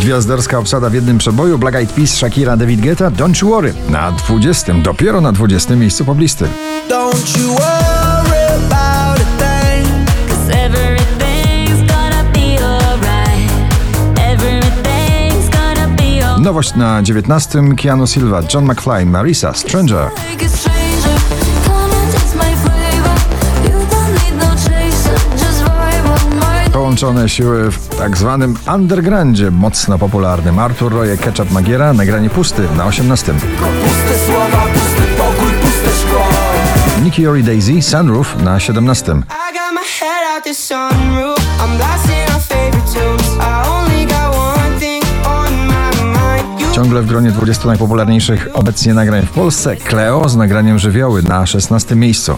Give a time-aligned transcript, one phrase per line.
[0.00, 4.12] Gwiazdorska obsada w jednym przeboju Black Eyed Peas, Shakira, David Guetta, Don't You Worry na
[4.12, 6.44] 20, dopiero na 20 miejscu poblisty.
[6.88, 9.88] Don't you worry about a thing.
[10.28, 13.50] Cause everything's gonna be alright.
[14.18, 16.44] Everything's gonna be alright.
[16.44, 20.10] Nowość na 19, Keanu Silva, John McFly, Marisa, Stranger.
[26.96, 30.58] Połączone siły w tak zwanym undergroundzie, mocno popularnym.
[30.58, 33.32] Artur Roje, Ketchup Magiera, nagranie pusty na 18.
[33.32, 36.24] Puste słowa, pusty pokój, puste szkło.
[37.04, 39.12] Nicky Ori Daisy, Sunroof na 17.
[39.12, 41.38] I got my head out the sunroof.
[41.38, 43.36] I'm blasting our favorite tunes.
[43.40, 46.60] I only got one thing on my mind.
[46.60, 51.46] You Ciągle w gronie 20 najpopularniejszych obecnie nagrań w Polsce, Cleo z nagraniem Żywioły na
[51.46, 52.36] 16 miejscu.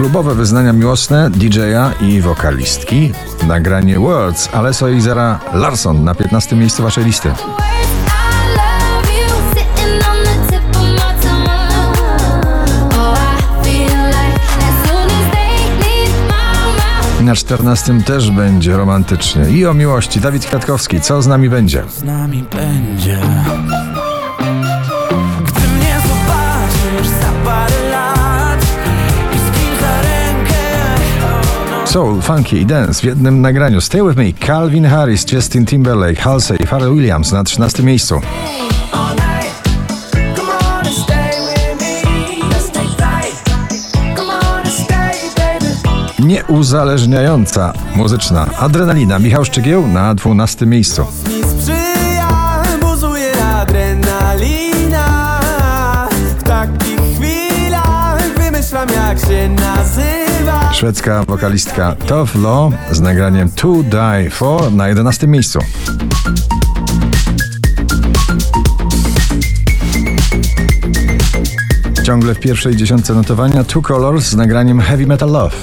[0.00, 3.12] Klubowe wyznania miłosne DJ-a i wokalistki.
[3.46, 7.32] Nagranie Words, Aleso i Zara Larson na 15 miejscu waszej listy.
[17.20, 19.50] Na 14 też będzie romantycznie.
[19.50, 20.20] I o miłości.
[20.20, 21.84] Dawid Kwiatkowski, co z nami będzie?
[21.88, 23.18] z nami będzie.
[31.90, 33.80] Soul, funky i dance w jednym nagraniu.
[33.80, 34.32] Stay with me.
[34.46, 38.20] Calvin Harris, Justin Timberlake, Halsey, Pharrell Williams na 13 miejscu.
[46.18, 49.18] Nieuzależniająca muzyczna adrenalina.
[49.18, 51.06] Michał Szczygieł na 12 miejscu.
[60.80, 65.58] Szwedzka wokalistka Tove Lo z nagraniem To Die For na 11 miejscu.
[72.06, 75.56] Ciągle w pierwszej dziesiątce notowania Two Colors z nagraniem heavy metal love.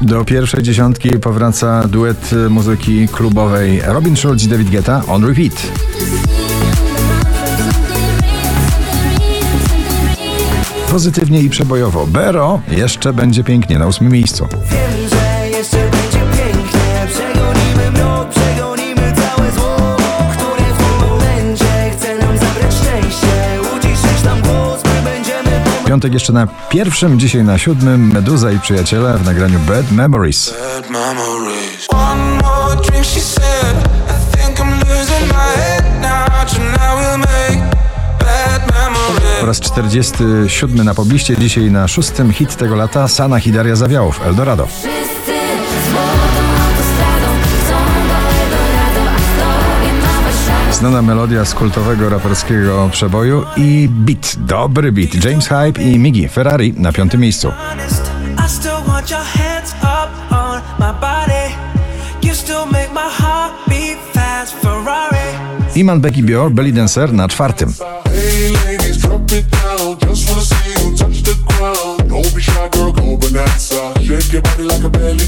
[0.00, 5.66] Do pierwszej dziesiątki powraca duet muzyki klubowej Robin Schulz i David Guetta on repeat.
[10.90, 12.06] Pozytywnie i przebojowo.
[12.06, 14.48] Bero jeszcze będzie pięknie na ósmym miejscu.
[14.52, 17.06] Wiem, że jeszcze będzie pięknie.
[17.06, 19.76] Przegonimy mrok, przegonimy całe zło,
[20.32, 23.26] które w tym momencie chce nam zabrać szczęście.
[23.76, 25.86] Uciszyć nam głos, my będziemy pomagać.
[25.86, 30.54] Piątek jeszcze na pierwszym, dzisiaj na siódmym Meduza i przyjaciele w nagraniu Bad Memories.
[30.80, 31.86] bad memories.
[31.92, 33.76] One more drink, she said.
[34.08, 36.44] I think I'm losing my head now.
[36.44, 37.69] Tonight we'll make
[39.50, 44.68] raz 47 na pobliście, dzisiaj na szóstym hit tego lata Sana Hidaria Zawiałów, Eldorado.
[50.72, 55.24] Znana melodia z kultowego raperskiego przeboju i beat, dobry beat.
[55.24, 57.52] James Hype i Miggy Ferrari na piątym miejscu.
[57.70, 58.10] honest.
[58.46, 61.54] I still want your hands up on my body.
[62.22, 64.19] You still make my heart beat fast.
[65.76, 67.74] Iman Becky Bior, Belly Dancer na czwartym.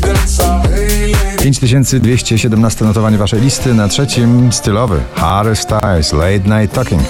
[0.00, 0.70] Dancer.
[0.70, 1.42] Hey ladies.
[1.42, 7.02] 5217 notowanie waszej listy, na trzecim stylowy Harry Styles, Late Night Talking.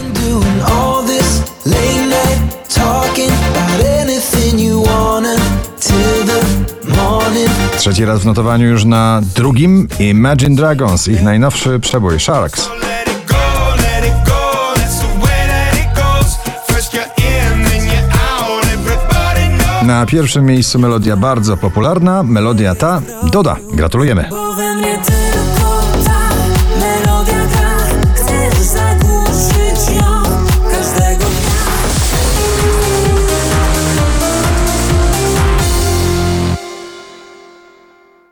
[7.82, 12.68] Trzeci raz w notowaniu już na drugim Imagine Dragons, ich najnowszy przebój Sharks.
[19.86, 23.56] Na pierwszym miejscu melodia bardzo popularna, melodia ta Doda.
[23.72, 24.28] Gratulujemy.